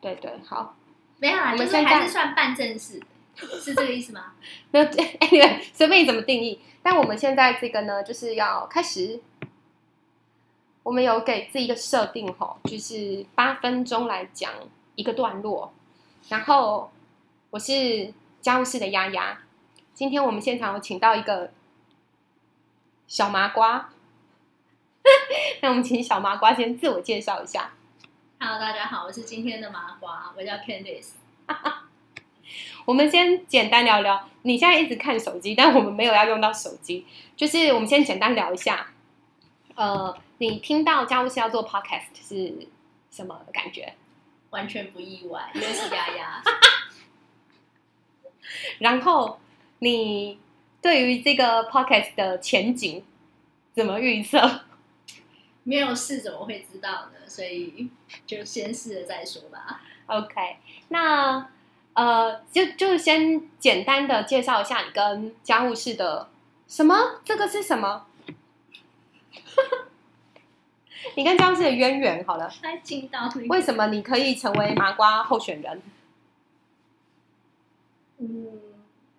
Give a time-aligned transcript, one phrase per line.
[0.00, 0.76] 对对，好，
[1.18, 3.00] 没有啦，就是我们现在还是算半正式，
[3.36, 4.32] 是这个意思吗？
[4.70, 4.86] 没有
[5.72, 6.60] 随便你怎么定义。
[6.82, 9.20] 但我们现在这个呢，就是要开始。
[10.82, 14.50] 我们有给自己一个设定吼，就是八分钟来讲
[14.94, 15.70] 一个段落。
[16.30, 16.90] 然后
[17.50, 19.42] 我是家务事的丫丫，
[19.92, 21.52] 今天我们现场有请到一个
[23.06, 23.90] 小麻瓜，
[25.60, 27.72] 那我们请小麻瓜先自我介绍一下。
[28.42, 31.10] Hello，大家好，我是今天的麻瓜，我叫 Candice。
[32.86, 38.86] 我们先简单聊聊，你现在一直看手机，但我们没有要用到手机，就是我们先简单聊一下，
[39.74, 42.66] 呃，你听到家务事要做 podcast 是
[43.10, 43.92] 什么感觉？
[44.48, 46.42] 完全不意外，因为是丫丫。
[48.80, 49.38] 然后
[49.80, 50.38] 你
[50.80, 53.04] 对于这个 podcast 的前景
[53.74, 54.62] 怎么预测？
[55.70, 57.28] 没有试怎么会知道呢？
[57.28, 57.88] 所以
[58.26, 59.80] 就先试了再说吧。
[60.06, 60.56] OK，
[60.88, 61.48] 那
[61.94, 66.28] 呃，就就先简单的介绍一下你跟家务事的
[66.66, 67.20] 什么？
[67.24, 68.06] 这个是什么？
[71.14, 75.80] 你跟家务事的渊源好了，来进到为什么你可以成为麻瓜候选人？
[78.18, 78.58] 嗯，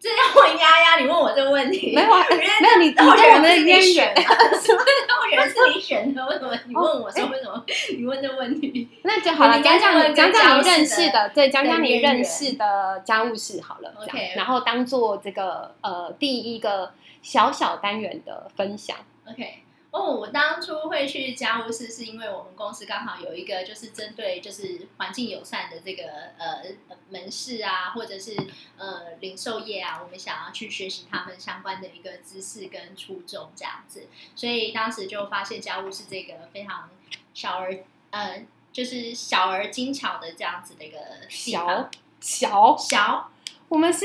[0.00, 7.64] 这要问丫丫，你问我这个问题，没有啊，因为没有你，你跟候选我们的人不是你渊源，选的，候选人是你选的，为什么你问我说为什么
[7.96, 8.88] 你问这个问题？
[9.02, 9.60] 那就好了。
[9.60, 16.92] 讲讲你讲讲你认识的，对，讲讲你认识的家务事好了，OK，然后当做这个呃第一个
[17.22, 18.96] 小小单元的分享。
[19.26, 19.63] OK，
[19.94, 26.02] 哦，我当初会去家务事，是因为我们公司刚好有一个就是针对就是环境友善的这个
[26.36, 26.64] 呃
[27.10, 28.36] 门市啊，或者是
[28.76, 36.90] 呃零售业啊，我们想要去学习他们相关的一个知识跟初衷这样子，所以当时就发现家务是这个非常
[37.32, 37.78] 小而
[38.10, 40.98] 呃就是小而精巧的这样子的一个
[41.28, 41.88] 小
[42.20, 43.30] 小，小。
[43.68, 44.04] 我们是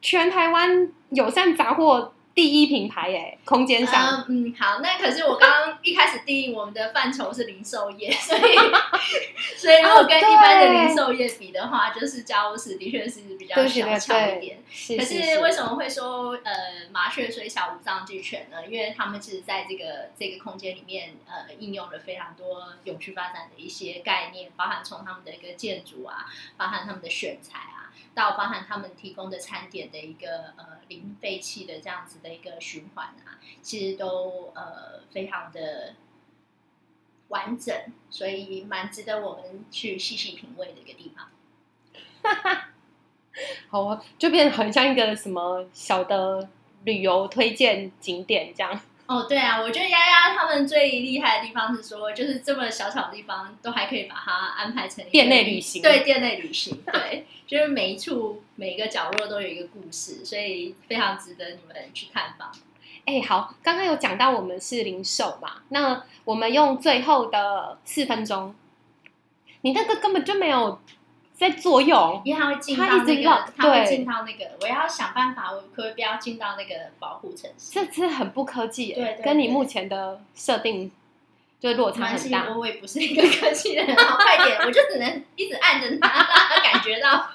[0.00, 4.22] 全台湾友善杂货第一品牌耶，空间上。
[4.28, 8.56] 嗯嗯，好，那可是我刚刚一开始定义我们的范畴是零售业，所以
[9.56, 14.58] 所以如果跟一般的零售业比的话，就是家务事的确是比较小巧一点。
[14.98, 16.52] 可是是为什么会说呃
[16.92, 18.66] 麻雀虽小五脏俱全呢？
[18.68, 26.26] 因为他们其实在这个这个空间里面呃应用了非常多永续发展的一些概念，包含从他们的一个建筑啊，
[26.58, 35.94] 包含他们的选材啊，到包含他们提供的餐点的一个呃零废弃的这样子的一个循环啊，其实都呃非常的
[37.28, 37.74] 完整，
[38.10, 41.30] 所以蛮值得我们去细细品味的一个地方。
[42.22, 42.68] 哈 哈
[43.68, 46.48] 好啊，就变得很像一个什么小的
[46.84, 48.80] 旅游推荐景点这样。
[49.06, 62.50] 哦，对啊，我觉得丫丫他们最厉害的地方是说，就是这么小巧的地方都还可以把它安排成店内旅行对，店内旅行，对， 就是每一处每一个角落都有一个故事，所以非常值得你们去探访。
[63.04, 68.52] 哎，好，刚刚有讲到我们是零售嘛，那我们用最后的四分钟，
[69.60, 70.80] 你那个根本就没有
[71.36, 72.20] 在作用。
[72.24, 77.72] 因为它会进到那个一直绕，它会对进到那个，我要想办法，我可不要进到那个保护城市？
[77.72, 80.90] 这真的很不科技跟你目前的设定
[81.60, 82.54] 就落差很大。
[82.56, 87.28] 我也不是一个科技的人，好快点，我就只能一直按着它，让它感觉到，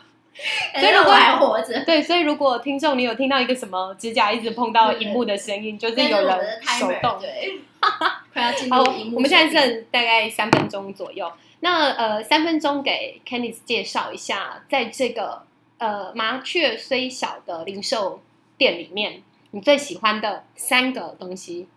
[0.73, 1.83] 感觉到我还活着。
[1.85, 7.19] 对，所以如果听众你有听到一个什么指甲一直碰到荧幕的声音， 就是有人手动。
[7.19, 7.59] 对，
[8.33, 11.31] 快要进好入荧，幕我们现在剩大概三分钟左右。
[11.59, 15.43] 那呃，三分钟给 Candice 介绍一下，在这个
[15.77, 18.23] 呃麻雀虽小的零售
[18.57, 19.21] 店里面，
[19.51, 21.67] 你最喜欢的三个东西。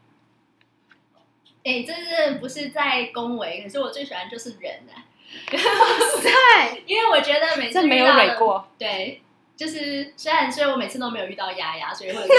[1.64, 3.62] 哎、这是不是在恭维？
[3.62, 5.04] 可是我最喜欢就是人啊，
[5.50, 8.68] 对，因为我觉得每次这没有蕊过。
[8.78, 9.22] 对，
[9.56, 12.28] 就是虽然虽然我每次都没有遇到丫丫，所以会有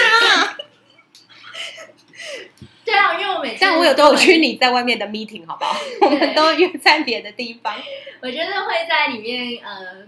[2.83, 5.75] 对啊，因为我每次但我有都有去你在外面的 meeting，好不好？
[6.01, 7.75] 我们都约在别的地方。
[8.21, 10.07] 我觉得会在里面呃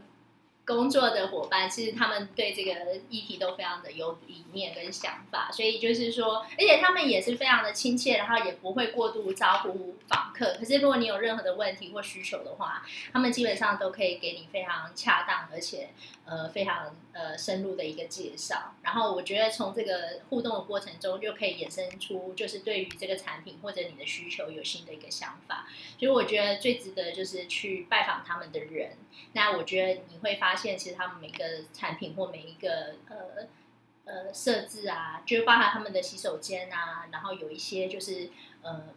[0.67, 10.57] 工作的伙伴，其实他们对这个议题都非常的有理念跟想法，所以就是说，而且他们也是非常的亲切，然后也不会过度招呼访客。
[10.59, 15.91] 可是如果你有任何的问题或需求的话，他们基本上都可以给你非常恰当而且
[16.25, 18.75] 呃非常呃深入的一个介绍。
[18.83, 25.65] 然后我觉得从这个互动的过程中，就可以衍生出就是对于这个产品或者你的需求有新的一个想法。
[25.97, 28.97] 所以我觉得最值得就是去拜访他们的人。
[29.33, 33.48] 那我觉得你会发现，其实他们每个产品或每一个呃
[34.06, 38.31] 呃设置啊，就包含他们的洗手间啊，然后有一些就是
[38.63, 38.89] 呃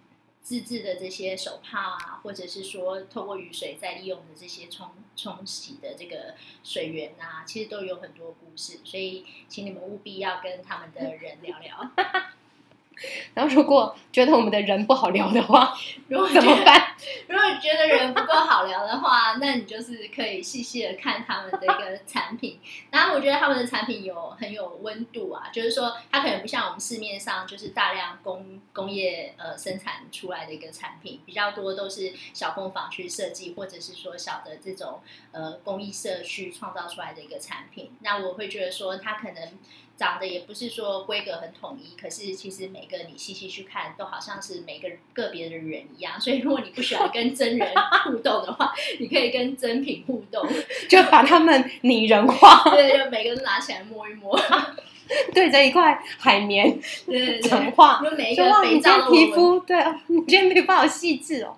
[0.42, 6.34] 自制的这些手帕啊，或者是说透过雨水再利用的这些冲冲洗的这个
[6.64, 11.90] 水源啊，其实都有很多故事，所以请你们务必要跟他们的人聊聊。
[13.32, 15.72] 然后如果觉得我们的人不好聊的话，
[16.08, 16.96] 如果怎么办？
[17.28, 22.58] 如果觉得人不够好聊的话， 那你就是可以细细的看他们的一个产品。
[22.90, 35.00] 然后我觉得他们的产品有很有温度啊，就是说它可能不像我们市面上就是大量工工业呃生产出来的一个产品，比较多都是小工坊去设计，或者是说小的这种
[35.32, 37.92] 呃公益社区创造出来的一个产品。
[38.00, 39.58] 那我会觉得说它可能。
[39.96, 46.18] 长得也不是说规格很统一，可是其实每个你细细去看，都好像是每个个别的人一样。
[46.18, 47.68] 所以如果你不喜欢跟真人
[48.04, 50.42] 互动的话，你可以跟真品互动，
[50.88, 52.70] 就把他们拟人化。
[52.70, 54.40] 对，就每个人拿起来摸一摸，
[55.34, 58.00] 对着一块海绵，对对讲话。
[58.02, 61.54] 就每一个肥皂都天皮肤对啊，你今天皮肤好细致哦。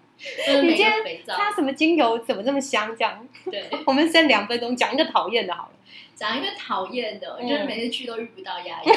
[0.63, 2.95] 你今天肥皂，擦什么精油怎么这么香？
[2.97, 5.71] 这样，对， 我们剩两分钟讲一个讨厌的好了。
[6.15, 8.93] 讲一个讨厌的，嗯就是每次去都遇不到丫丫。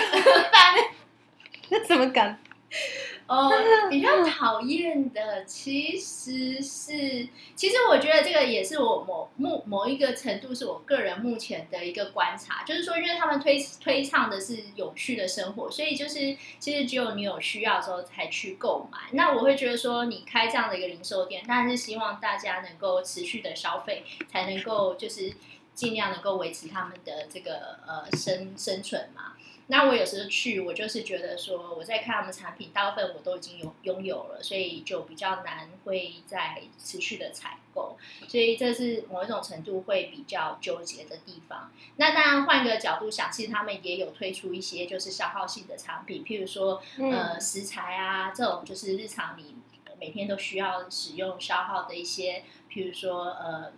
[1.69, 2.39] 那怎么敢？
[3.27, 3.49] 哦，
[3.89, 18.99] 比较讨厌的其实是，其实我觉得这个也是我某某某一个程度是我个人目前的一个观察，就是说，因为他们推推倡的是有趣的生活，所以就是其实只有你有需要的时候才去购买。
[19.13, 25.33] 那我会觉得说，你开这样的一个零售店，当然是希望大家能够持续的消费，才能够就是
[25.73, 29.33] 尽量能够维持他们的这个呃生生存嘛。
[29.67, 37.97] 那我有时候去，我就是觉得说，我在看他们产品，大部分我都已经有拥有了，所以就比较难会再持续的采购，
[38.27, 41.71] 所以这是某一种程度会比较纠结的地方。
[41.95, 49.55] 那当然换个角度想，其实他们也有推出一些就是消耗性的产品，譬如说呃嗯食材啊这种，就是日常你
[49.99, 53.73] 每天都需要使用消耗的一些，譬如说呃。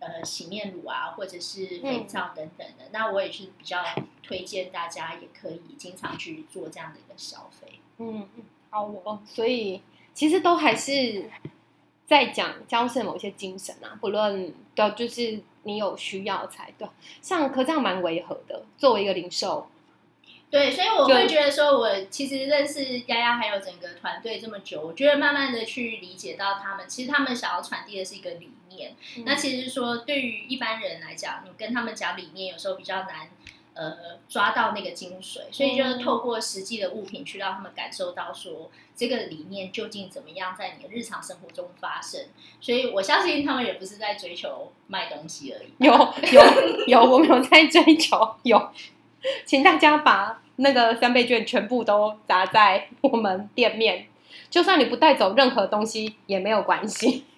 [0.00, 3.82] 呃，洗面乳啊，或者是肥皂等等的，那我也是比较
[4.22, 7.80] 推荐大家也可以经常去做这样的一个消费。
[7.98, 9.20] 嗯，嗯好哦。
[9.26, 9.82] 所以
[10.14, 11.28] 其实都还是
[12.06, 16.88] 在讲交涉某些精神啊，不论的就是你有需要才对。
[17.20, 19.68] 像可这样蛮违和的，作为一个零售，
[20.50, 28.94] 对，所以我会觉得说，我其实认识丫丫还有整个团队这么久，我觉得慢慢的去理解到他们，其实他们想要传递的是一个理念。
[29.24, 33.28] 那其实说对于一般人来讲，你跟他们讲理念，有时候比较难。
[33.74, 42.22] 呃，抓到那个精髓，所以就是透过实际的物品去让他们感受到说这个理念究竟怎么样在你的日常生活中发生。
[42.60, 45.68] 所以我相信他们也不是在追求卖东西而已。
[45.78, 45.92] 有
[46.32, 48.72] 有有，我们有在追求，有，
[49.44, 54.06] 请大家把那个三倍券全部都砸在我们店面，
[54.50, 57.24] 就算你不带走任何东西也没有关系。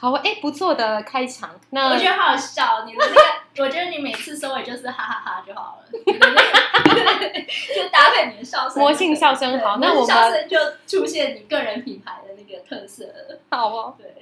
[0.00, 1.50] 好，哎，不错的开场。
[1.68, 10.56] 那我觉得好好笑，你的那个，我觉得你每次收尾就是哈哈哈就好了， 就搭配你的笑声，魔性笑声好那我们笑声就
[10.86, 13.38] 出现你个人品牌的那个特色了。
[13.50, 14.19] 好哦，对，